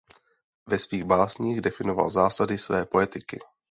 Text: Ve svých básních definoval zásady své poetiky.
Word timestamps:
Ve 0.67 0.79
svých 0.79 1.03
básních 1.03 1.61
definoval 1.61 2.09
zásady 2.09 2.57
své 2.57 2.85
poetiky. 2.85 3.39